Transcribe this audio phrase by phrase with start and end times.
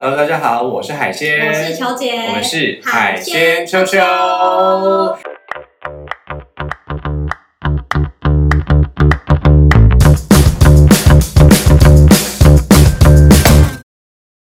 [0.00, 3.98] Hello，大家好，我是海鲜，我是乔姐，我们是海海鲜鲜秋秋。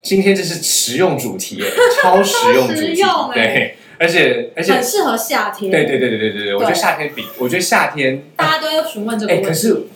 [0.03, 1.67] 今天这是实用主题耶，
[2.01, 5.73] 超实用主题， 实用哎对，而且而且很适合夏天。
[5.73, 9.49] 对对对对对对对，我觉得夏天比我觉得夏天，大家都要询问这个哎，问题。
[9.49, 9.87] 可是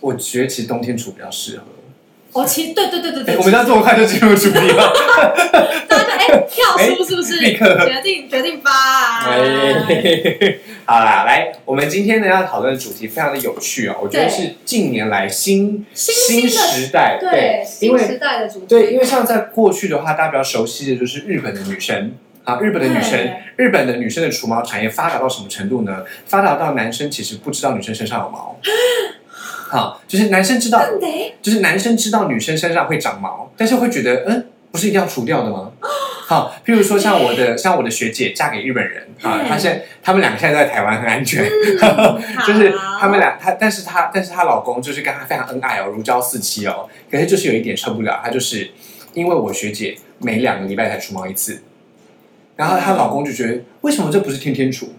[0.00, 1.64] 我觉得其实冬天处比较适合。
[2.36, 4.92] 哦，其实对对对对对，哎，我们这样这么快就进入主题了，
[5.88, 7.36] 大家就哎跳哎出是不是？
[7.40, 8.70] 立刻决定决定吧。
[9.26, 18.66] 哎，好啦，来，我们今天呢要讨论的主题非常的有趣啊，我觉得是近年来新新时代，对新时代的主题。
[18.68, 22.12] 对，因为像在过去的话，大家比较熟悉的就是日本的女生
[22.44, 23.18] 啊，日本的女生，
[23.56, 26.04] 日本的女生的除毛产业发达到什么程度呢？
[26.26, 28.58] 发达到男生其实不知道女生身上有毛。
[29.76, 30.80] 好，就是男生知道，
[31.42, 35.70] 就是男生知道女生身上会长毛，但是会觉得，嗯，不是一定要除掉的吗？
[36.26, 46.88] 好，譬如说像我的，像我的学姐嫁给日本人啊，嗯她现在他们两个现在都在台湾很安全， 嗯就是他们俩，她但是她但是她老公就是跟她非常恩爱哦，如胶似漆哦。
[47.10, 48.70] 可是就是有一点受不了，她就是
[49.12, 51.62] 因为我学姐每两个礼拜才除毛一次，
[52.56, 54.94] 然后她老公就觉得为什么这不是天天除？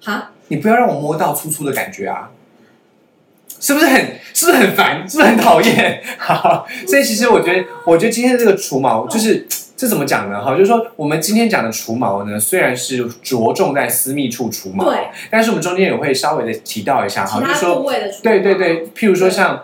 [0.00, 2.30] 哈，你不要让我摸到粗粗的感觉啊，
[3.60, 5.08] 是不是很是不是很烦？
[5.08, 6.02] 是不是很讨厌？
[6.18, 9.46] 好，所以其实我觉得，我觉得今天的这个除毛就是。
[9.80, 10.44] 这怎么讲呢？
[10.44, 17.90] 哈，就是说我们今天讲的除毛呢，虽然是着重在私密处除毛，对，但是我们中间也会稍微的提到一下哈，就是说
[18.22, 19.58] 对对对，譬如说像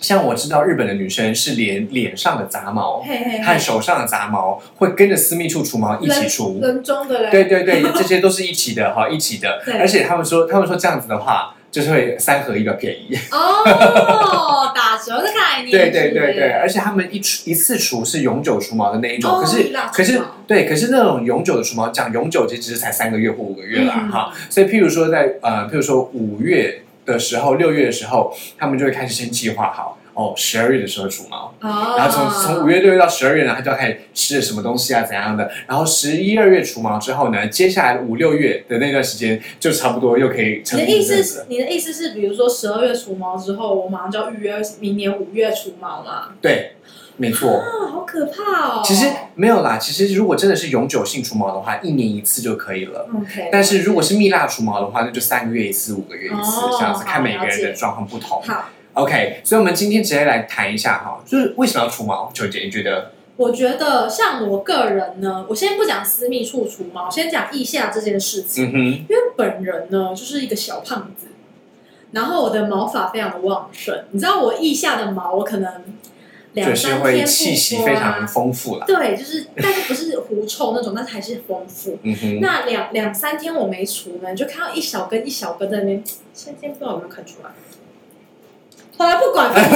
[0.00, 9.60] 像我知道日本的女生是连脸上的杂毛嘿嘿嘿和手上的杂毛会跟着私密处除毛一起除，人中的嘞，对对对，这些都是一起的哈，一起的。
[9.80, 13.14] 而且他们说，他们说这样子的话，就是会三合一的便宜。
[13.30, 15.68] 哦，打折的概念。
[15.76, 24.32] 对对对对，而且他们一除一次除是永久除毛的那一种，哦可是可是对，可是那种永久的除毛，讲永久其实才三个月或五个月啦嗯哈。
[24.48, 29.98] 所以譬如说在呃，譬如说五月的时候、六月的时候，他们就会开始先计划好。
[30.16, 35.50] 哦，十二月的时候除毛，哦，然后从从五月、六月到十二月呢，他就要开始吃什么东西啊，怎样的。
[35.66, 41.02] 然后十一二月除毛之后呢，接下来五六月的那段时间，就差不多又可以成你的意。
[41.02, 46.30] 思是，你的意思是，比如说十二月除毛之后，我马上就要预约明年五月除毛嘛？
[46.40, 46.76] 对，
[47.18, 47.50] 没错。
[47.58, 48.82] 啊，好可怕哦！
[48.82, 53.06] 其实没有啦，其实如果真的是永久性除毛的话，一年一次就可以了。
[53.14, 58.40] OK，但是如果是蜜蜡除毛的话，那就三个月一次、五个月一次，哦这样子看每个人的状况不同。
[58.42, 62.32] 好，OK，所以我们今天直接来谈一下哈，就是为什么要除毛？
[62.32, 63.12] 球姐，你觉得？
[63.36, 68.70] 我觉得像我个人呢，我先不讲私密处除毛，先讲腋下这件事情。
[68.70, 71.26] 嗯哼，因为本人呢就是一个小胖子，
[72.12, 75.84] 然后我的毛发非常的旺盛，你知道我腋下的毛，我可能
[76.54, 78.86] 两就是会三天气息非常刮，丰富了。
[78.86, 81.98] 对，就是但是不是狐臭那种，但是还是丰富。
[82.02, 86.02] 嗯哼，那两两三天我没除呢，你就看到一小根一小根在那边，
[86.32, 87.50] 现在不知道有没有看出来。
[88.98, 89.66] 后来不管， 反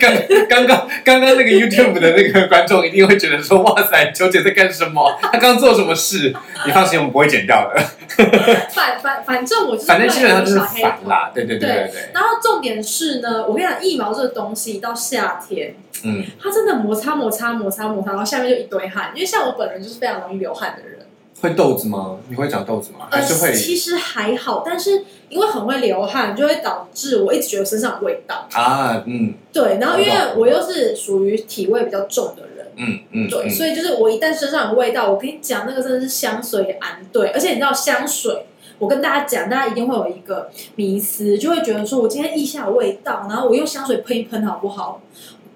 [0.00, 5.18] 正刚刚刚刚刚那个 YouTube 的那个观众一定会觉得说：“哇塞，球姐在干什么？
[5.22, 6.34] 她刚做什么事？”
[6.66, 7.80] 你放心，我们不会剪掉的。
[8.70, 11.30] 反反反正我就是反正基本上就是会有小黑啦。
[11.34, 19.10] 对对对对对，然后重点是呢，我跟你讲，腋毛这个东西到夏天，嗯，它真的摩擦摩擦摩擦摩擦，然后下面就一堆汗。
[19.14, 20.97] 因为像我本人就是非常容易流汗的人，
[21.40, 22.16] 会豆子吗？
[22.28, 23.06] 你会长豆子吗？
[23.10, 28.46] 还呃，是会其实还好，但是因为很会流汗，就会导致我一直觉得身上有味道。
[28.52, 29.02] 啊？
[29.06, 32.66] 嗯对，然后因为我又是属于体味比较重的人。
[32.80, 38.46] 嗯嗯，对，嗯所以就是我一旦身上有味道，我跟你讲，那个真的是香水安对，而且你知道香水，
[38.78, 45.00] 我跟大家讲，大家一定会有一个迷思，就会觉得说我今天腋下有味道，然后我用香水喷一喷好不好？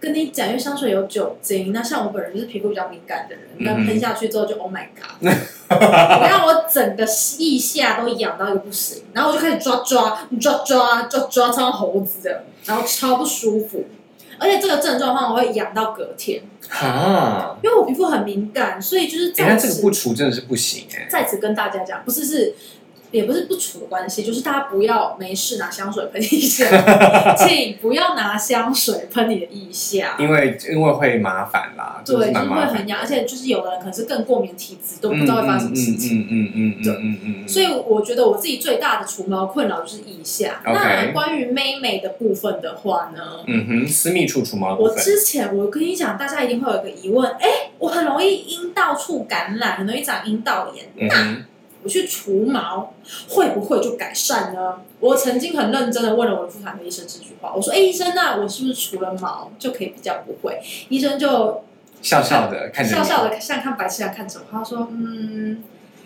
[0.03, 5.23] 我跟你讲，因为香水有酒精，那像我本人就是皮肤比较敏感的人，嗯那喷下去之后就 Oh my God，
[5.71, 13.85] 我让我整个腋下都痒到一个不行，然后我就开始抓抓抓抓抓抓，超像猴子的，然后超不舒服，
[14.39, 16.43] 而且这个症状的话，我会痒到隔天。
[16.69, 21.07] 啊，因为我皮肤很敏感，所以就是在此、这个不除真的是不行哎。
[21.09, 22.55] 在此跟大家讲，不是是
[23.12, 26.66] 也不是不处的关系，就是大家不要没事拿香水喷腋下，
[27.38, 37.48] 请不要拿香水喷你的腋下，因为因为会麻烦啦，对，就会很痒，而且就是有的人可能是更过敏体质，都不知道会发生什么事情，嗯嗯嗯嗯，对，嗯嗯。
[37.48, 40.60] 所以我觉得我自己最大的除毛困扰就是腋下。
[40.64, 44.74] 那关于妹妹的部分的话呢，嗯哼，私密处除毛。
[44.76, 47.48] 我之前我跟你讲，大家一定会有一个疑问，哎，
[47.78, 51.52] 我很容易阴道处感染，很容易长阴道炎，那。
[51.83, 52.95] 我去除毛
[53.31, 54.77] 会不会就改善呢？
[55.01, 61.65] 我曾经很认真的问了我的妇产科医生这句话，我说：“哎，医生，那我是不是除了毛就可以比较不会？”医生就
[62.01, 64.45] 笑笑的看笑笑的像看白痴一样看着我。
[64.51, 65.65] 他说：“嗯，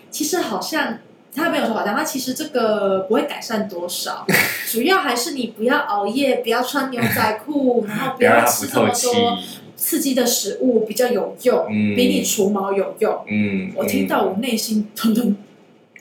[0.09, 0.97] 其实好像
[1.35, 4.25] 他没有说好像，他其实这个不会改善多少，
[4.71, 8.89] 主要还是你不要熬夜，不要穿牛仔裤，然后不不要吃这么。
[8.89, 9.37] 多
[9.75, 15.37] 刺激的食物，比较有用，嗯比你除毛有用。”嗯，我听到我内心腾腾，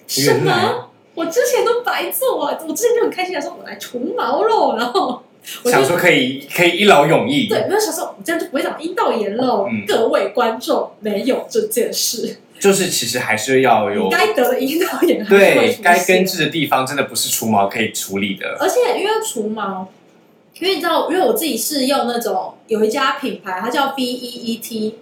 [0.06, 0.90] 什么？
[1.14, 2.58] 我之前都白做啊！
[2.68, 5.22] 我之前就很开心的说，我来除毛喽，然后
[5.64, 7.46] 我想说可以可以一劳永逸。
[7.48, 9.66] 对，没有想说我这样就不会长阴道炎喽。
[9.70, 18.56] 嗯各位观众，没有这件事，就是其实还是要有该得的阴道炎对该根治的地方，真的不是除毛可以处理的。
[18.60, 19.88] 而且因为除毛，
[20.60, 24.96] 因为你知道，因为我自己是用那种有一家品牌，它叫 V E E T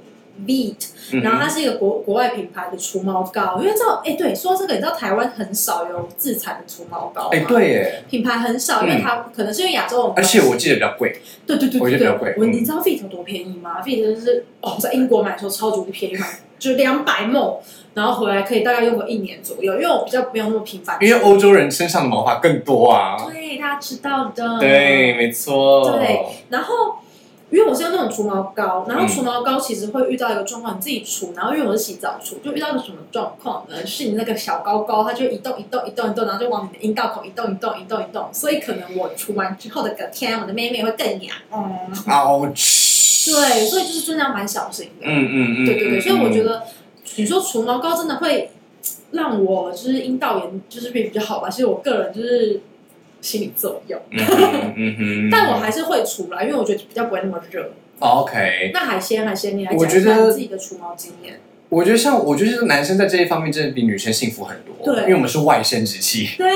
[0.46, 0.74] Veet，
[1.12, 3.58] 嗯然后它是一个国国外品牌的除毛膏。
[3.60, 7.28] 因为知道，哎，对，说到这个，你知道台湾很少有自产的除毛膏吗？
[7.32, 11.16] 哎，对耶，品牌很少，因为嗯它可能是因为亚洲，而且我记得比较贵，
[11.46, 16.26] 对对对我觉对对，我得比较贵嗯你知道有多便宜吗？Fit 就是哦，在英国买的时候超级便宜，买
[16.58, 17.58] 就两百梦，
[17.94, 20.96] 然后回来可以大概用个一年左右，因为我比较没有那么频繁。
[21.00, 23.16] 因为欧洲人身上的毛发更多啊。
[23.30, 25.90] 对大家知道的，对，没错。
[25.98, 26.96] 对然后。
[27.54, 33.86] 因为我是用那种除毛膏，然后嗯除毛膏其实会遇到一个状况，你自己除，然后因为我是洗澡除，就遇到一个什么状况呢？
[33.86, 41.36] 是你那个小膏膏，它就一动一动一动一动，然后就往你的阴道口一动一动一动一动，所以可能我除完之后的隔天，我的妹妹会更痒。
[41.52, 42.52] 嗯。
[43.26, 45.06] 对，所以就是真的要蛮小心的。
[45.06, 46.62] 嗯嗯嗯，对对对，嗯所以我觉，得
[47.16, 48.50] 你说除毛膏真的会
[49.12, 51.48] 让我就是阴道炎就是变比较好吧。
[51.48, 52.60] 其实我个人就是
[53.24, 57.70] 心理作用，嗯嗯嗯嗯，但我还是会除啦，因为我觉得比较不会那么热。
[58.00, 58.70] OK。
[58.74, 61.40] 那海鲜，海鲜，你来我讲一下自己的除毛经验。
[61.70, 66.28] 我觉得像，我觉得男生在这一方面真的比女生幸福很多，对因为我们是外生殖器。
[66.38, 66.46] 对，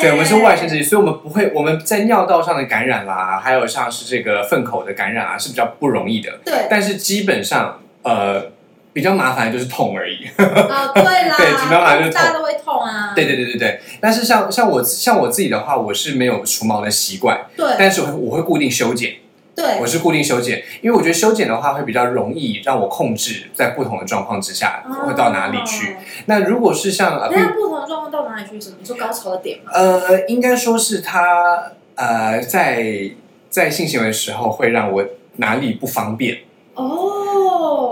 [0.00, 6.38] 对，我们是外生殖器，所以我们不会，我们在尿道上的感染啦，还有像是这个粪口的感染啊，是比较不容易的。
[6.44, 8.52] 对，但是基本上，呃，
[8.92, 10.26] 比较麻烦的就是痛而已。
[10.36, 13.12] 啊，对啦， 对比较麻烦就是痛大家都会痛啊。
[13.14, 13.80] 对对对对对。
[14.00, 19.14] 但是像像我像我自己的话，我是没有除毛的习惯，对但是我会我会固定修剪，
[19.54, 25.92] 对我是固定修剪，因为我觉得修剪的话会比较容易让我控制在不同的状况之下会到哪里去。
[25.92, 25.96] 哦？
[26.26, 28.60] 那如果是像呃，比如那不同的状况到哪里去？
[28.60, 28.76] 什么？
[28.80, 29.70] 你说高潮的点吗？
[29.72, 33.10] 呃，应该说是他呃在
[33.48, 35.04] 在性行为的时候会让我
[35.36, 36.38] 哪里不方便。
[36.74, 37.21] 哦，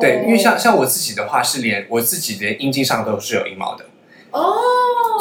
[0.01, 3.85] 对，因为像像我自己的话是连我自己的阴茎上都是有阴毛的，
[4.31, 4.57] 哦，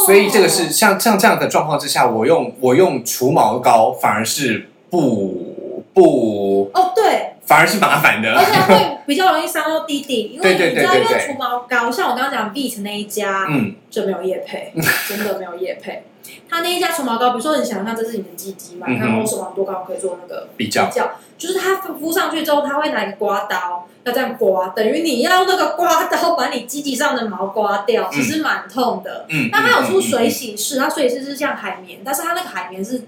[0.05, 8.31] 所以这个是像像这样的状况之下，我用我用除毛膏反而是不不哦，对，反而是麻烦的。
[8.31, 14.71] 而且会比较容易伤到弟弟，因为你知道，因为除毛膏，像我刚刚讲 Beat 那一家，嗯，就没有叶配，
[15.07, 16.03] 真的没有叶配。
[16.47, 20.85] 他那一家除毛膏，比如说你想象这是你的鸡鸡嘛，你看欧手毛多高可以做那个比较。
[20.85, 21.09] 比较。
[21.39, 29.25] 就是它敷上去之后，它会拿一个刮刀，要这样刮，等于你要那个刮刀把你鸡鸡上的毛刮掉，其实蛮痛的。
[29.29, 30.01] 嗯，那它有出嗯。
[30.01, 33.03] 水洗式，它水洗式是像海绵，但是它那个海绵是，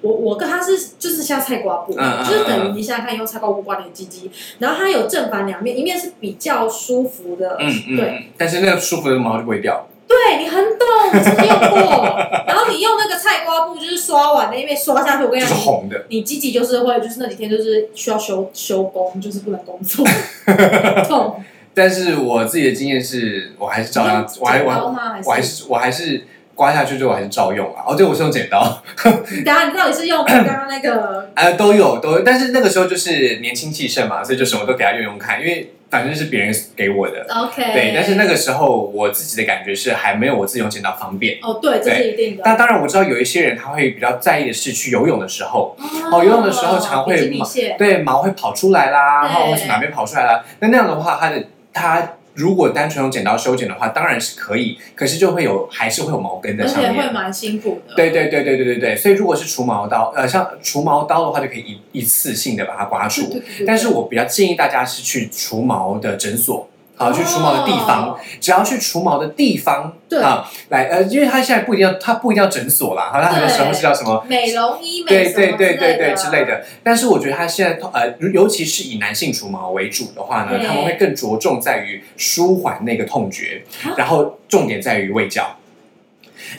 [0.00, 9.86] 我我跟他是就是像菜瓜布，嗯就是等于你想想看用菜瓜布刮你的鸡鸡，然后它有正反两面，一面是比较舒服的，嗯嗯，对嗯，但是那个舒服的毛就不会掉。
[10.06, 12.18] 对你很懂，我用过。
[12.46, 20.06] 然后你用那个菜瓜布，就是刷碗那一面刷下去，我跟就是你讲，红的，你鸡鸡就是会，就是那几天就是需要休休工，就是不能工作，
[21.06, 21.44] 痛。
[21.74, 25.12] 但是我自己的经验是，我还是照样，我还剪刀我吗？
[25.12, 26.24] 还我还是我还是
[26.58, 27.84] 刮下去之后我还是照用啊。
[27.86, 28.82] 哦，对，我是用剪刀，
[29.30, 31.30] 你 等下你到底是用 刚刚那个？
[31.36, 37.24] 呃，都有都有，但是那个时候就是年轻气盛嘛，所以就什么都给他用用看，因为反正是别人给我的。
[37.32, 41.38] OK，对，但是那个时候我自己的感觉是还没有我自己用剪刀方便。
[41.42, 42.42] 哦，对，这是一定的。
[42.44, 45.76] 但当然我知道有一些人他会比较在意的是去游泳的时候，
[46.10, 56.94] 哦游泳的时候常会比基尼线对毛会跑出来啦，然后或是哪边跑出来啦，那那样的话，他的它如果单纯用剪刀修剪的话，当然是可以，可是就会有还是会有毛根在上面。
[56.94, 57.96] 且会蛮辛苦的。
[57.96, 61.60] 对对对对对对对，所以如果是除毛刀，呃，像除毛刀的话，就可以
[61.92, 63.22] 一一次性的把它刮除。
[63.28, 66.68] 对对对对但是我比较建议大家是去除毛的诊所。
[66.98, 76.44] 啊，去除毛的地方，哦只要去除毛的地方，对啊，来，呃，因为它现在不一定要，它不一定要诊所啦，好，它很多时候是叫什么美容医美对对对对对之之类。
[76.44, 76.64] 的。
[76.82, 85.44] 但是我觉得他现在呃，尤其是以男性除毛为主的话呢，对他们会更着重在于舒缓那个痛觉啊，然后重点在于味觉。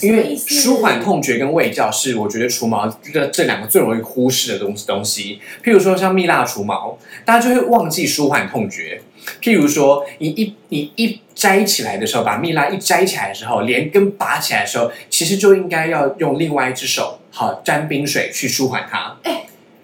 [0.02, 5.42] 因为什么意思舒缓痛觉跟味觉是我觉得除毛这这两个最容易忽视的东西东西。
[5.64, 9.02] 譬如说像蜜蜡除毛，大家就会忘记舒缓痛觉。
[9.42, 19.16] 譬如说，你一你一摘起来的时候，把蜜蜡一摘起来的时候，连根拔起来的时候，其实就应该要用另外一只手好沾冰水去舒缓它。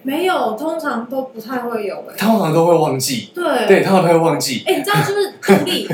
[0.02, 3.66] 没有，通常都不太会有哎、通常都会忘记，对。
[3.66, 4.62] 对，通常都会忘记。
[4.64, 5.88] 哎、你知道就是杜丽，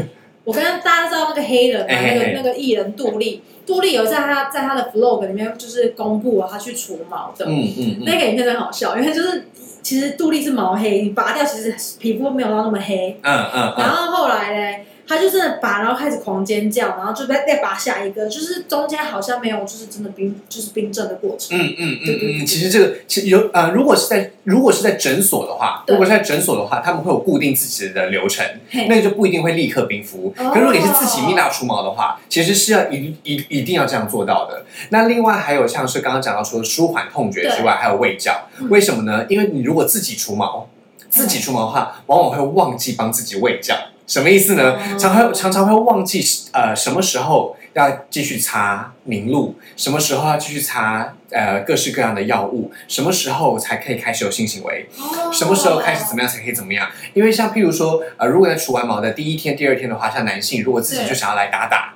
[0.44, 9.47] 我刚刚大家知道那个黑人那个那个艺人杜丽，杜丽有在他在他的 vlog 里面就是公布了他去除毛的，嗯嗯嗯，那个影片真的好笑，因为就是
[9.82, 21.59] 其实杜丽是毛黑，你拔掉其实皮肤没有到那么黑，嗯嗯嗯，然后后来呢，他就真的拔，然后开始狂尖叫，然后就再再拔下一个，就是中间好像没有就是真的冰就是冰镇的过程。
[21.59, 28.44] 嗯嗯嗯嗯，其实这个其实有呃，如果是在如果是在诊所的话，如果是在诊所的话，他们会有固定自己的流程，
[28.88, 30.32] 那个就不一定会立刻冰敷。
[30.38, 34.64] 哦可如果你是自己蜜蜡除毛的话，其实是要一一一定要这样做到的。
[34.90, 38.49] 那另外还有像是刚刚讲到除了舒缓痛觉之外，还有胃教。
[38.59, 39.26] 嗯为什么呢？
[39.28, 40.68] 因为你如果自己除毛，
[41.11, 43.76] 自己除毛的话，往往会忘记帮自己喂教。
[44.12, 44.78] 什么意思呢？
[44.99, 56.87] 常常会常常会忘记呃什么时候要继续擦凝露，什么时候要继续擦呃各式各样的药物，什么时候才可以开始有性行为，哦什么时候开始怎么样才可以怎么样？
[57.14, 61.95] 因为像譬如说呃，如果在除完毛的第一天、第二天的话，像男性如果自己就想要来打打。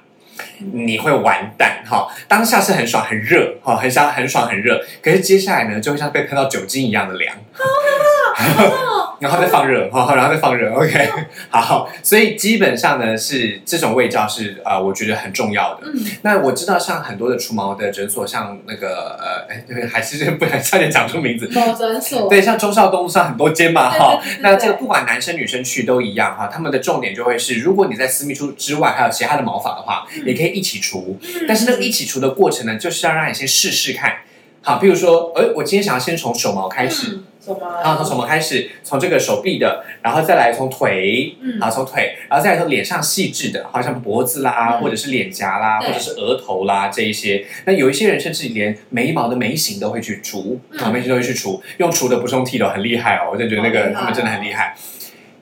[0.73, 2.09] 你会完蛋哈！
[2.27, 7.37] 当下是很爽很热哈，很香很爽很热，可是接下来呢，就会像被喷到酒精一样的凉。
[9.19, 11.09] 然后再放热，哈，然后再放热，OK，
[11.51, 15.87] 好，所以基本上呢是这种味道是呃，我觉得很重要的。
[15.87, 21.49] 嗯，那我知道像很多的除毛的诊所，像那个呃，哎，还是不能差点讲出名字。
[21.49, 30.27] 某诊所，对，像中少东路上很多间嘛，哈那这个不管男生女生去都一样哈，他们的重点就会是，如果你在私密处之外还有其他的毛发的话，嗯。
[30.27, 34.17] 也可以一起除，嗯但是那个一起除的过程呢，就是要让你先试试看，
[34.61, 37.81] 好，譬如说，哎，我今天想要先从手毛开始，嗯什么？
[37.83, 47.47] 然后从什么开始，从这个手臂的，然后再来从腿，嗯然后从腿，然后再来从脸上细致的，好像脖子啦，嗯或者是脸颊啦，或者是额头啦这一些。
[47.65, 54.77] 那有一些人甚至连眉毛的眉形都会去除，嗯啊，眉形都会去除，用除的不是用剃的，很厉害哦，我就觉得那个他们真的很厉害。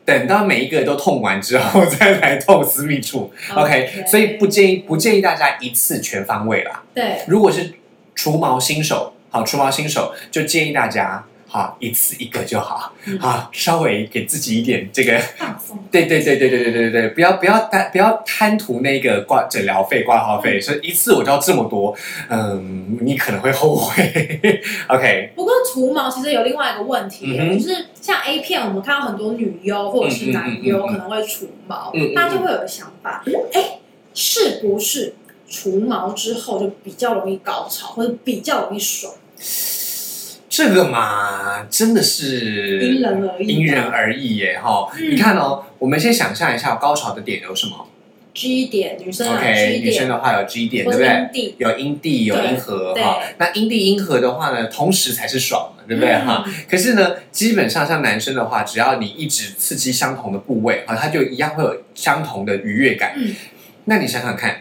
[0.06, 3.32] 等到每一个都痛完之后， 再来痛私密处。
[3.54, 6.82] OK，所以不建议不建议大家一次全方位啦。
[6.92, 7.72] 对，如果是
[8.14, 13.16] 除毛新手，好，除毛新手就建议大家，好，一次一个就好，嗯。
[13.20, 15.78] 好，稍微给自己一点这个，放松。
[15.88, 21.96] 对对对对对对对对对，不要不要贪不要贪图那个挂诊疗费挂号费，所以一次我就要这么多，
[22.28, 24.40] 嗯，你可能会后悔。
[24.90, 33.78] OK，不过除毛其实有另外一个问题，就是像 A 片，我们看到很多女优或者是男优可能会除毛，大家就会有个想法，哎，
[34.12, 35.14] 是不是
[35.48, 39.14] 除毛之后就比较容易高潮，或者比较容易爽？
[40.56, 44.88] 这个嘛，真的是因人而异，因人而异耶哈。
[44.96, 47.88] 嗯你看哦，我们先想象一下高潮的点有什么
[48.34, 51.54] G 点，女生啊 OK，女生，的话有 G 点，对不对？
[51.58, 53.20] 有阴蒂，有对阴核哈。
[53.38, 56.44] 那阴蒂、阴核的话呢，同时才是爽的，对不对嗯哈？
[56.70, 63.14] 可是呢，基本上像男生的话，只要你一直刺激相同的部位，啊，他就一样会有相同的愉悦感。
[63.16, 63.34] 嗯
[63.86, 64.60] 那你想想看。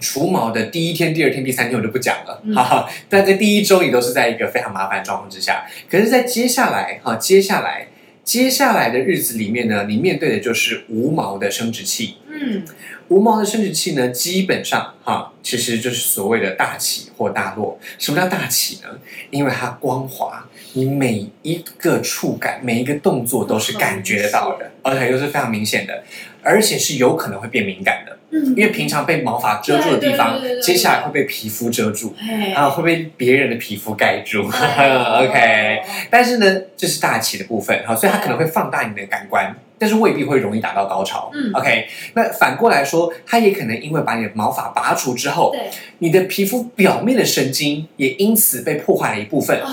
[0.00, 2.90] 除毛的第一天、第二天、第三天我就不讲了，嗯哈哈。
[3.08, 7.88] 但在第一周你都是在一个非常麻烦的状况之下，可是，在接下来哈，接下来
[8.24, 12.16] 接下来的日子里面呢，你面对的就是无毛的生殖器。
[12.28, 12.64] 嗯，
[13.08, 17.78] 无毛的生殖器呢，基本上哈，其实就是所谓的大起或大落。
[17.98, 18.88] 什么叫大起呢？
[19.30, 26.04] 因为它光滑，你每一个触感、每一个动作都是感觉得到的，而且又是非常明显的，
[26.42, 28.16] 而且是有可能会变敏感的。
[28.32, 32.52] 嗯，因为平常被毛发遮住的地方接下来会被皮肤遮住，嘿。
[32.52, 34.42] 啊，会被别人的皮肤盖住。
[34.48, 41.30] OK，但是呢，这是大起的部分哈，所以它可能会放大你的感官，但是未必会容易达到高潮。
[41.34, 41.50] 嗯。
[41.54, 45.68] OK，那反过来说，它也可能因为把你的毛发拔除之后，对，
[45.98, 49.60] 你的皮肤表面的神经也因此被破坏了一部分。
[49.60, 49.66] 哦，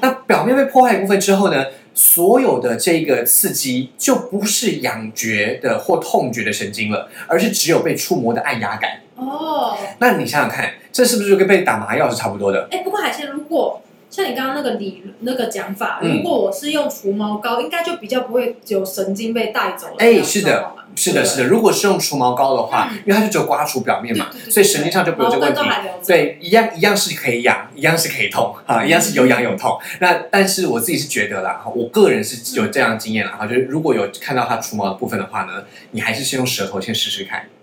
[0.00, 1.64] 那表面被破坏一部分之后呢，
[1.96, 9.00] 所有的这个刺激就不是痒觉的或痛觉的神经了，而是只有被触摸的按压感。
[9.16, 12.68] 哦，那你想想看，这是不是就跟被打麻药是差不多的？
[12.70, 13.82] 哎，不过海鲜如果。
[14.16, 19.96] 像你刚刚那个理那个讲法，嗯如果我是用除毛膏，应该就比较不会有神经被带走了。
[19.98, 21.46] 哎是的是的，是的。
[21.46, 25.60] 如果是用除毛膏的话，嗯因为它就只有刮除表面嘛所以神经上就不会有这个问题。
[26.06, 29.78] 对，一样一样是可以痒，一样是可以痛啊，一样是有痒有痛。
[30.00, 37.55] 那但是我自己是觉得啦，哈我个人是有这样的经验啦，哈，就是如果有看到它除毛的部分的话呢，你还是先用舌头先试试看，哦，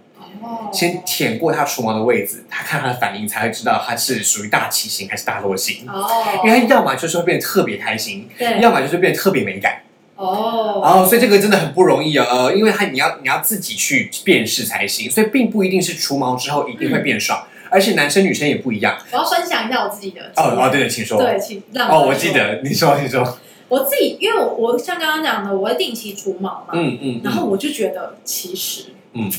[0.72, 5.88] 先舔过它除毛的位置，它看它的反应，才会知道它是属于大起型还是大落型。
[5.88, 6.08] 哦，
[6.44, 8.60] 因为它要么就是会变得特别开心，对。
[8.60, 9.82] 要么就是变得特别美感。
[10.16, 17.50] 哦，哦，所以这个真的很不容易哦，呃，因为它你要你要自己去辨识才行，所以并不一定是除毛之后一定会变爽，嗯。
[17.72, 18.96] 而且男生女生也不一样。
[19.12, 21.18] 我要分享一下我自己的哦哦，对对，请说。
[21.20, 29.32] 对，请让哦，我记得你说你说，我自己，因为我我像刚刚讲的，我会定期除毛嘛，嗯嗯，然后我就觉得其实，嗯，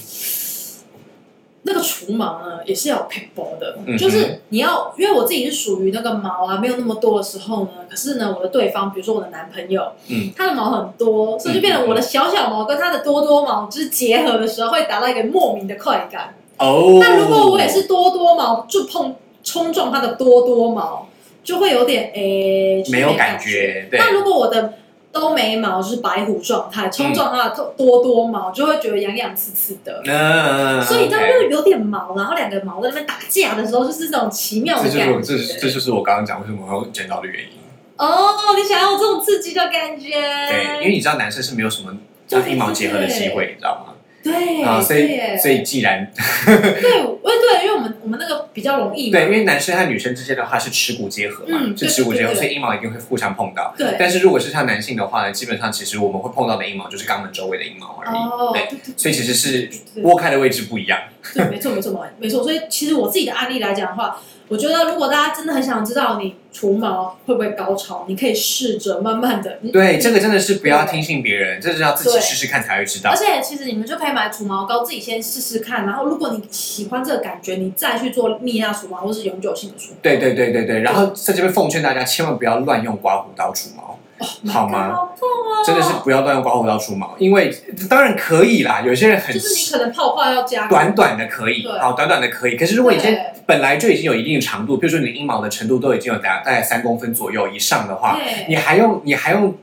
[1.66, 16.34] 那个除毛呢也是要有 people 的，嗯就是你要，因为我自己是属于那个毛啊没有那么多的时候呢，可是呢我的对方，比如说我的男朋友，嗯，他的毛很多，所以就变成我的小小毛跟他的多多毛就是结合的时候，会达到一个莫名的快感。
[16.58, 21.08] 哦，那如果我也是多多毛，就碰冲撞他的多多毛，
[21.42, 24.74] 就会有点诶、就是没有感感觉，对，那如果我的
[25.14, 30.02] 都没毛，就是白虎状态，冲撞它的多多毛，就会觉得痒痒刺刺的。
[30.04, 35.20] 嗯，所以这样 OK 就有点毛，然后两个毛在那边打架的时候，就是这种奇妙的感觉。
[35.22, 37.50] 这是这就是我刚刚讲为什么我要剪刀的原因。
[37.96, 40.10] 哦，你想要有这种刺激的感觉？
[40.10, 41.96] 对，因为你知道男生是没有什么
[42.28, 43.93] 跟阴毛结合的机会，你知道吗？
[44.24, 46.10] 对啊，所以所以既然
[46.46, 49.10] 对，我对，因为我们我们那个比较容易。
[49.10, 53.74] 对，因为男生和女生之间的话是耻骨结合嘛，嗯是耻骨结合，所以阴毛一定会互相碰到。
[53.76, 58.16] 对但是如果是像男性的话呢，基本上其实我们会碰到的阴毛就是肛门周围的阴毛而已。
[58.16, 60.98] 哦，对，对对所以其实是对拨开的位置不一样。
[61.34, 62.42] 对，没错没错没错。
[62.42, 69.58] 所以其实我自己的案例来讲的话，我觉得如果大家真的很想知道你除毛会不会高潮，你可以试着慢慢的。
[69.72, 73.16] 对，这个真的是不要听信别人，这是要自己试试看才会知道而。
[73.16, 75.86] 且其实你们就可以买除毛膏，自己先试试看。
[75.86, 79.96] 然后如果你喜欢这个感觉，你再去做蜜蜡除毛或是永久性的除毛。
[80.02, 83.93] 对对对对对，然后在这边奉劝大家，千万不要乱用刮胡刀除毛，
[84.48, 84.92] 好吗？
[84.94, 85.64] 好痛哦！
[85.66, 87.52] 真的是不要乱用刮胡刀除毛，因为
[87.88, 92.56] 当然可以啦，有些人很就是你可能泡泡要加短短的可以，对好短短的可以。
[92.56, 98.18] 可是如果你今天本来就已经有一定的长度，比如说你的阴毛的程度都已经有大大概三公分左右以上的话，
[98.48, 99.54] 你还用你还用，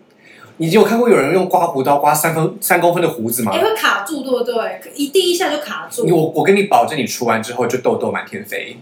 [0.58, 3.62] 你有看过有人用刮胡刀刮三分三公分的胡子吗也、？
[3.63, 4.81] 会卡住，对不对？
[4.96, 6.03] 一第一下就卡住。
[6.05, 8.77] 你我我跟你保证，你除完之后就痘痘满天飞，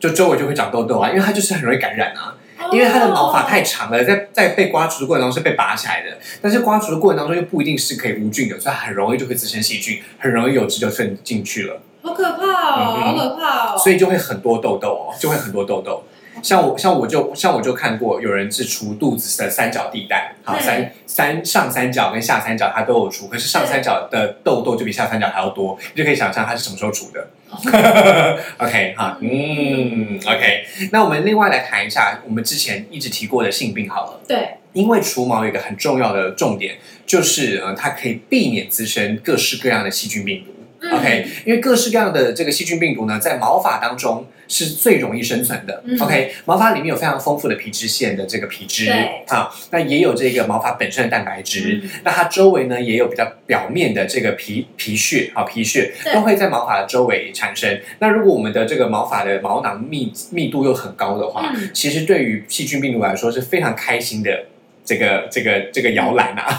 [0.00, 2.34] 就周围就会长痘痘啊，因为它就是很容易感染啊。
[2.70, 12.42] 因为它的毛发太长了，在在被刮除的过程当中是被拔起来的，但是刮除的过程当中又不一定是可以无菌的，所以它很容易就会滋生细菌，很容易有汁就渗进去了，好可怕
[12.80, 13.78] 哦，嗯好可怕哦。
[13.78, 16.02] 所以就会很多痘痘哦，就会很多痘痘。
[16.42, 27.28] 像我像我就像我就看过有人是除肚子的三角地带，好三三上三角跟下三角它都有除，可是上三角的痘痘就比下三角还要多，你就可以想象它是什么时候除的。
[28.58, 34.20] OK 哈，嗯，OK，那我们另外来谈一下我们之前一直提过的性病好了。
[34.26, 36.76] 对，因为除毛有一个很重要的重点，
[37.06, 40.46] 就是呃，它可以避免滋生各式各样的细菌病毒。
[40.48, 40.58] 嗯
[40.90, 45.82] OK，因为各式各样的这个细菌病毒呢，在毛发当中是最容易生存的。
[45.86, 48.90] 嗯 OK，毛发里面有非常丰富的皮脂腺的这个皮脂
[49.28, 51.80] 啊，那也有这个毛发本身的蛋白质。
[51.82, 57.80] 嗯那它周围呢也有比较表面的这个皮皮屑啊，皮屑都会在毛发的周围产生。
[57.98, 64.44] 那如果我们的这个毛发的毛囊密密度又很高的话，嗯其实对于细菌病毒来说是非常开心的。
[64.84, 66.56] 这个这个这个摇篮啊，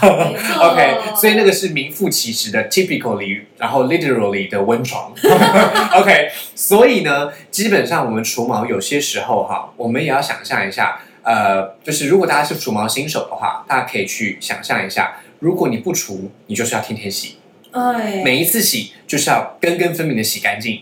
[0.70, 5.12] OK，所以那个是名副其实的 typically，然后 literally 的温床，
[6.00, 17.36] OK，所以呢，基本上我们除毛有些时候哈，我们也要想象一下，呃，就是如果大家是除毛新手的话，大家可以去想象一下，如果你不除，你就是要天天洗，
[17.72, 20.80] 哎，每一次洗就是要根根分明的洗干净。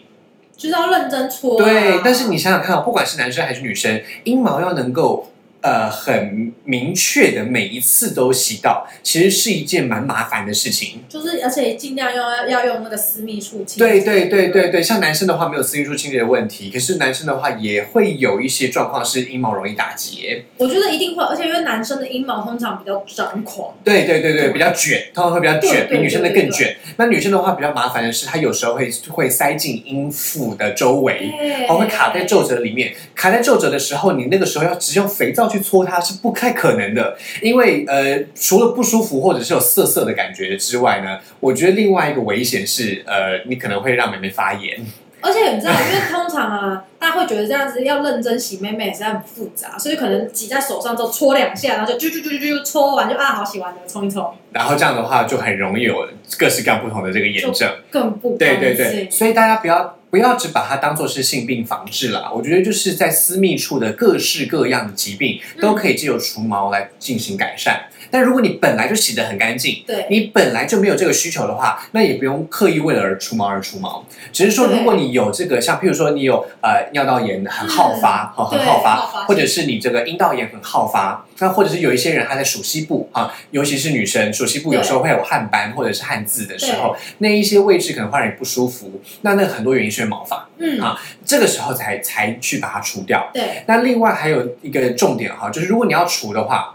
[0.55, 1.65] 就是要认真搓、啊。
[1.65, 5.29] 对，但是你想想看哦，不管是男生还是女生，阴毛要能够
[5.63, 11.03] 呃很明确的每一次都洗到，其实是一件蛮麻烦的事情。
[11.09, 13.79] 就是而且尽量要要用那个私密处清洁。
[13.79, 20.45] 对对对对对，像男生的话没有私密处清洁的问题，可是男生的话也会有一些状况是阴毛容易打结。
[20.59, 23.75] 我觉得一定会，而且因为男生的阴毛通常比较张狂。
[23.85, 26.77] 对对对对，比较卷，通常会比较卷，比女生的更卷。
[26.97, 31.31] 那女生的话比较麻烦的是，她有时候会会塞进阴腹的周围。
[31.39, 44.81] 对它会卡在皱褶里面，卡在皱褶的时候，你那个时候要只用肥皂去搓它是不太可能的，因为呃，除了不舒服或者是有涩涩的感觉之外呢，我觉得另外一个危险是呃，你可能会让妹妹发炎。
[45.25, 57.73] 而且你知道，因为通常啊，大家会觉得这样子要认真洗妹妹也是很复杂，所以可能挤在手上之后搓两下，然后就啾啾啾啾啾搓完就啊好洗完了，冲一冲，然后这样的话就很容易有各式各样不同的这个炎症。
[57.89, 58.57] 更不对。
[58.57, 62.31] 对对，所以大家不要不要只把它当做是性病防治啦。
[62.31, 67.89] 我觉得就是在私密处的各式各样的疾病嗯都可以借由除毛来进行改善。
[68.13, 74.05] 但如果你本来就洗得很干净，对，你本来就没有这个需求的话，那也不用刻意为了而除毛而除毛。
[74.31, 79.25] 只是说，如果你有这个，像譬如说你有呃尿道炎很好发，哈、很对好发，好发。
[79.25, 89.01] 或者是你这个阴道炎很好发，那或者是有一些人他在属西部啊，尤其是女生属西部有时候会有汗斑或者是汗渍的时候，那一些位置可能会让你不舒服。
[89.23, 93.31] 那那很多原因是毛发，嗯，啊这个时候才才去把它除掉。
[93.33, 96.75] 对，那另外还有一个重点哈，就是如果你要除的话，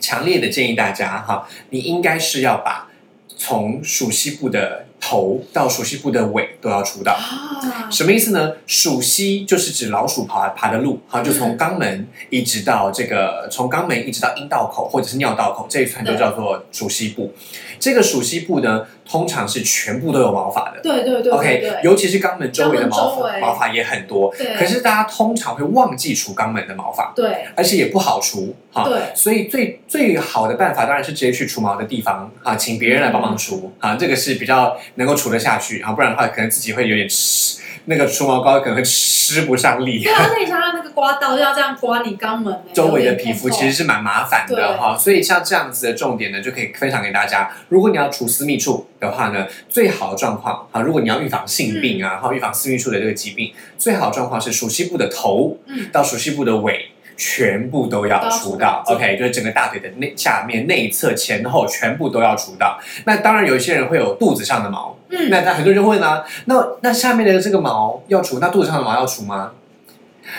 [0.00, 2.90] 强烈的建议大家哈，你应该是要把
[3.36, 7.12] 从属西部的头到熟悉部的尾都要除到。
[7.12, 8.52] 啊，什么意思呢？
[8.66, 17.32] 属西就是指老鼠爬爬的路，好，就从肛门一直到这个，从肛门一直到阴道口或者是尿道口这一串就叫做属西部。
[17.78, 20.80] 这个属西部呢，通常是全部都有毛发的。
[20.82, 28.84] 对对对 OK，尤其是肛门周围的毛发毛发也很多，可是大家通常会忘记除肛门的毛发，对而且也不好除哈。
[28.84, 40.12] 对所以最最好的办法当然是直接去除毛的地方啊，请别人来帮忙除啊，这个是比较能够除得下去啊，不然的话可能自己会有点吃那个除毛膏可能会吃不上力对。
[40.12, 47.50] 啊，而且你想想那个刮刀要这样刮你肛门欸，周围的皮肤其实是蛮麻烦的对哈，所以像这样子的重点呢，就可以分享给大家。
[47.68, 56.89] 如果你要除私密处的话呢，最好的状况啊，如果你要预防性病啊，哈、预防私密处的这个疾病，最好的状况是熟悉部的头嗯到熟悉部的尾。
[57.20, 62.80] 全部都要除到，OK，就是整个大腿的内下面、内侧、前后全部都要除到。
[63.04, 69.52] 那当然，有一些人会有肚子上的毛，嗯，那那很多人就问啊，那那下面的这个毛要除，那肚子上的毛要除吗？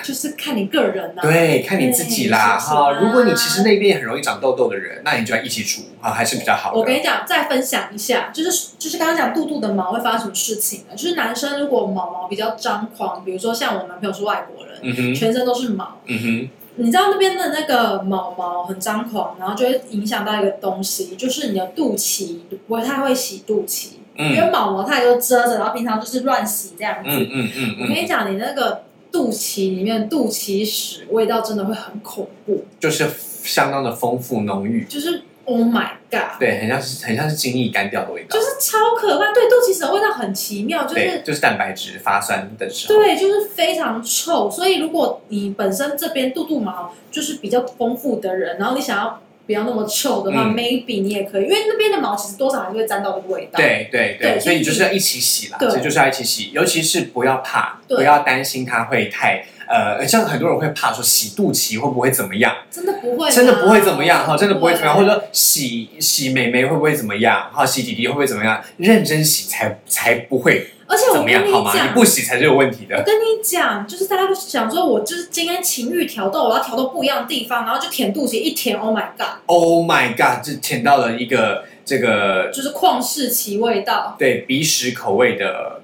[0.02, 1.24] 就是看你个人呐、啊。
[1.24, 2.90] 对，看你自己啦哈。
[2.90, 6.80] 啊如果你其实那边很容易长痘痘的人，那你就要一起除啊，还是比较好的。
[6.80, 10.96] 我跟你讲，再分享一下，就是就是刚刚讲肚肚的毛会发生什么事情呢？
[10.96, 16.50] 就是男生如果毛毛比较张狂，比如说像我男朋友是外国人，嗯哼，全身都是毛，嗯
[16.82, 27.10] 你知道那边的那个毛毛很张狂，然后就会影响到一个东西，就是你的肚脐不会太会洗肚脐，哼，因为嗯毛毛它也就遮着，然后平常就是乱洗这样子。
[27.10, 33.08] 嗯嗯嗯嗯，我跟你讲，你那个肚脐里面肚脐屎味道真的会很恐怖，就是
[33.44, 39.34] 相当的丰富浓郁，就是 Oh my God，对，很像是很像是精液干掉的味道就，是超可怕。
[39.34, 44.50] 对，肚脐屎的味道很奇妙，就，是就是蛋白质发酸的时候，对，就是非常臭。
[44.50, 53.58] 所以如果你本身这边肚肚毛就是比较丰富的人，然后你想要不要那么臭的话、嗯 m a y b e 你也可以，因为那边的毛其实多少还是会沾到这个味道。
[53.58, 62.54] 对对对，对所以你就是要一起洗啦，对所以就是要一起洗，尤其是不要怕，对不要担心它会太呃，像很多人会怕说洗肚脐会不会怎么样。
[62.70, 67.50] 真的不会，真的不会怎么样哈，真的不会怎么样，或者说洗洗美眉会不会怎么样？
[67.54, 68.62] 哈，洗弟弟会不会怎么样？
[68.76, 71.72] 认真洗才才不会而且我跟怎么样，好吗？
[71.74, 71.92] 讲你。
[71.94, 72.98] 不洗才是有问题的。
[72.98, 85.81] 我跟你讲，就是大家都想说，我就是今天情欲挑逗，我要挑到不一样的地方，然后就舔肚脐，一舔，Oh my god，Oh my god，就舔到了一个这个就是旷世奇味道，对鼻屎口味的就是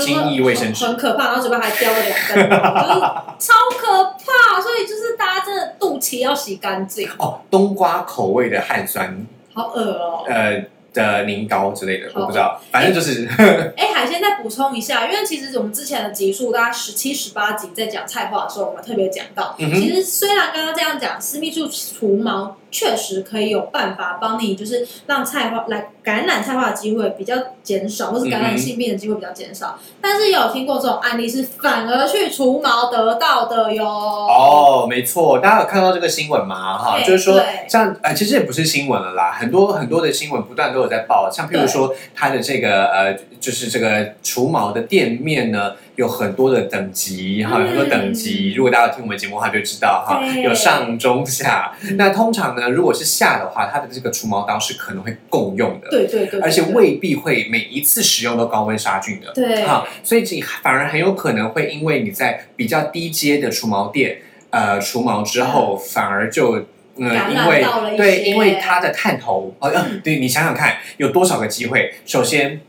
[0.00, 0.84] 精益卫生纸。
[0.84, 3.00] 很很可怕，然后嘴巴还叼了两根， 就是
[3.38, 4.60] 超可怕。
[4.60, 13.28] 所以就是大家真的肚脐要洗干净，哦，冬瓜口味的汗酸好恶哦、呃的凝膏之类的，我不知道，反正就是
[13.76, 29.78] 哎， 海鲜再补充一下，因为其实我们之前的集数大概十七、十八集在讲菜花的时候，我们特别讲到，嗯其实虽然刚刚这样讲，私密处除毛确实可以有办法帮你，就是让菜花来感染菜花的机会比较减少，或是感染性病的机会比较减少。
[30.00, 33.84] 但是也有听过这种案例是反而去除毛得到的哟。
[33.86, 36.78] 哦，没错，大家有看到这个新闻吗？
[36.78, 48.52] 哈，对就是说对像呃，其实也不是新闻了啦，很多很多的新闻不断都有在报，像譬如说它的这个呃，就是这个除毛的店面呢，有很多的等级哈，有很多等级。
[48.52, 51.72] 嗯如果大家有听我们节目的话，就知道哈，有上中下。
[51.82, 59.32] 嗯那通常呢，如果是下的话，它的这个除毛刀是可能会共用的，对对对对而且未必会每一次使用都高温杀菌的。
[59.32, 64.18] 对好，所以你反而很有可能会因为你在比较低阶的除毛店，
[64.50, 66.66] 呃，除毛之后，反而就。
[66.98, 71.94] 呃，感染因为对，因为它的探头，哦，呃嗯对你想想看，有多少个机会？
[72.04, 72.60] 首先，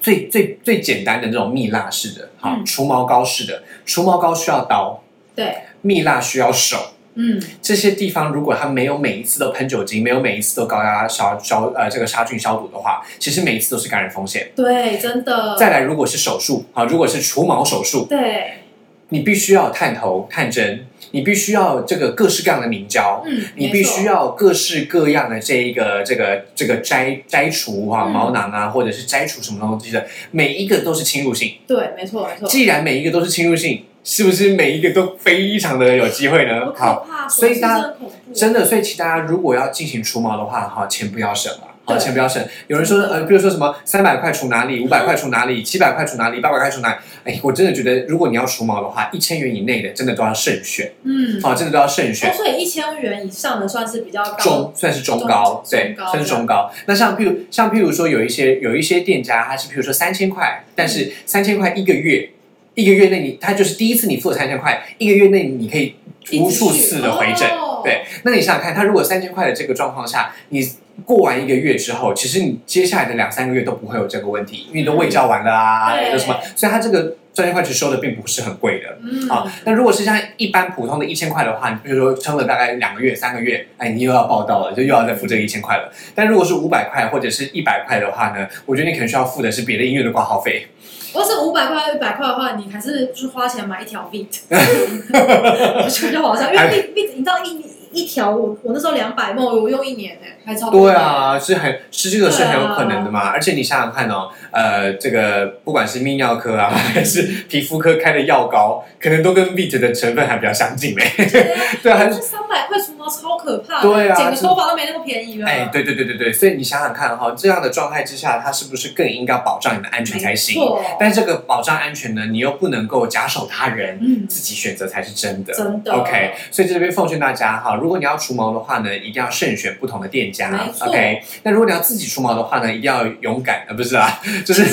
[0.00, 5.02] 最最最简单的那种蜜蜡式的，好，嗯除毛膏式的，除毛膏需要刀，
[5.34, 14.50] 对，蜜蜡需要手，嗯，这些地方如果它没有每一次都喷酒精，没有每一次都高压消消呃这个杀菌消毒的话，其实每一次都是感染风险。
[14.56, 15.56] 对，真的。
[15.56, 18.65] 再来，如果是手术啊，如果是除毛手术，对，
[19.10, 31.54] 你必须要探头、探针，你你必须要这个各式各样的凝胶，嗯，你必须要各式各样的这一个这个这个摘摘除啊嗯毛囊啊，或者是摘除什么东西的，每一个都是侵入性。
[31.66, 37.06] 对，没错没错，既然每一个都是侵入性，是不是每一个都非常的有机会呢好？
[37.30, 37.94] 所以大家
[38.34, 41.65] 真的所以请大家如果要进行除毛的话，哈，钱不要省了。
[41.86, 42.44] 好，对钱不要省。
[42.66, 46.96] 有人说，呃，比如说什么三百块除哪里，五百块除哪里，七百块除哪里，八百块除哪里？
[47.24, 52.34] 哎，我真的觉得，如果你要除毛的话，一千元以内的真的都要慎选，嗯，好，真的都要慎选哦，。
[52.36, 56.70] 所以一千元以上的算是比较高，中算是中高，中对算是中高。
[56.86, 62.30] 那像譬如像譬如说有一些有一些店家，他是譬如说三千块，但是三千块一个月，
[62.74, 65.94] 一个月内你他就是第一次你付了三千块，一个月内你可以
[66.32, 67.48] 无数次的回诊。
[67.50, 70.60] 哦对，那你想想看，他如果三千块的这个状况下，你
[71.04, 78.96] 过完一个月之后，其实你接下来的两三个月都不会有这个问题，因为你都喂教完了啊，对有什么，所以它这个专业块其实收的并不是很贵的。
[79.02, 85.92] 嗯，啊，那如果是像一般普通的一千块的话，你比如说撑了大概两个月、三个月，哎，你又要报到了，就又要再付这个一千块了。
[86.14, 90.66] 但如果是五百块或者是一百块的话呢，我觉得你可能需要付的是别的医院的挂号费。
[91.12, 97.62] 如果是五百块、一百块的话，你还是就是花钱买一条 Vit， 我觉得就好像，因为 Vit 你知道一
[97.96, 103.30] 一条我我那时候两百梦，我用一年呢，还超贵对，啊，是很是这个是很有可能的嘛。
[103.30, 111.10] 而且你想想看哦，呃，这个不管是泌尿科啊， 还是皮肤科开的药膏，可能都跟 Vit 的成分还比较相近嘞。
[111.82, 120.60] 对啊，还是这三百块除毛超可怕，对啊剪个头发都没那么便宜了，哎，对对对对对，所以你想想看哈、这样的状态之下，它是不是更应该保障你的安全才行？
[120.60, 125.54] 没错但这个保障安全呢，你又不能够假手他人，嗯，自己选择才是真的。
[125.54, 134.64] 真的 OK，所以这边奉劝大家哈，如果你要除毛的话呢，一定要慎选不同的店家 OK，那如果你要自己除毛的话呢，一定要勇敢，呃，不是啊，就是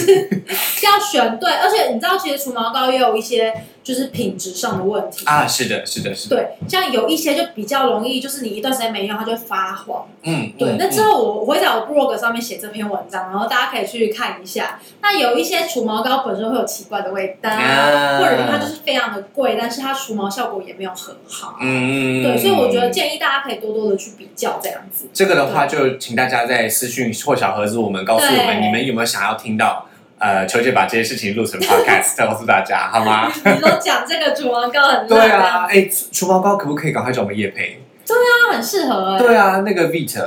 [0.82, 5.26] 要选对，而且你知道，其实除毛膏也有一些就是品质上的问题。
[5.26, 10.08] 啊，是的，是的，是的，对，像有一些就比较容易，就是你一段时间没用，它就会发黄。
[10.24, 14.80] 嗯，对，嗯那之后我我会在我 blog 上面写这篇文章，然后大家可以去看一下。
[15.02, 21.58] 那有一些除毛膏本身会有奇怪的味道，啊或者它就是非常的贵，但是它除毛效果也没有很好。
[21.62, 25.08] 嗯，对，所以我觉得建议大家可以多多的去比较这样子。
[25.14, 29.88] 这个的话，就请大家在私讯或小盒子，我们告诉我们你们有没有想要听到。
[30.24, 33.30] 呃，球姐把这些事情录成 podcast，再告诉大家，好吗？
[33.44, 37.80] 你都讲这个除毛膏很烂，对啊，哎，除除毛膏可不可以赶快找我们叶配？
[38.06, 40.22] 它很适合哎、对啊，那个 Vit，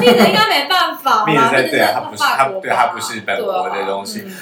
[0.00, 4.22] 蜜的应该没办法吧， Vit 在毕竟对啊，它不是它法国吧对它不是本国的对啊东西。
[4.24, 4.32] 嗯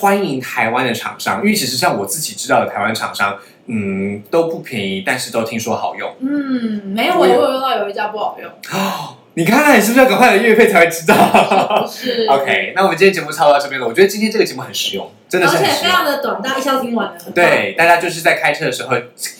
[0.00, 3.36] 欢迎台湾的厂商，因为其实像我自己知道的台湾厂商，
[3.66, 6.08] 嗯，都不便宜，但是都听说好用。
[6.20, 8.48] 嗯，没有，我我有有用到有一家不好用，
[9.34, 11.14] 你看看你，是不是要赶快来月费才会知道？
[12.28, 13.86] OK，那我们今天节目差不多到这边了。
[13.86, 15.88] 我觉得今天这个节目很实用，真的而且非。
[15.88, 18.90] 常的短，大家一下听完了，对，大家就是在开车的时候，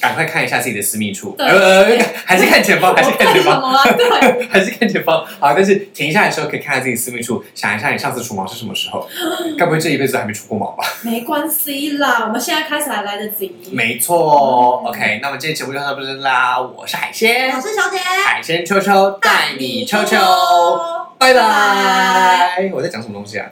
[0.00, 3.84] 赶快看一下自己的私密处，对呃对，还是看前方， 还是看看前方，什么啊？
[3.92, 5.22] 对， 还是看前方。
[5.38, 9.06] 好，但是停下来的时候可以看看自己私密处，想一下你上次除毛是什么时候？
[9.58, 10.84] 该不会这一辈子还没除过毛吧？
[11.02, 13.54] 没关系啦，我们现在开始还来得及。
[13.70, 16.58] 没错嗯，OK，那么今天节目就到这边啦。
[16.58, 20.16] 我是海鲜我，是小姐，海鲜秋秋带你秋秋，
[21.18, 22.70] 拜拜。
[22.72, 23.46] 我在讲什么东西啊？